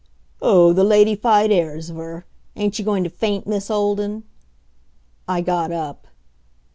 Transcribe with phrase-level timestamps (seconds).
[0.41, 2.25] "Oh, the ladyfied airs of her!
[2.55, 4.23] Ain't you going to faint, Miss Olden?"
[5.27, 6.07] I got up.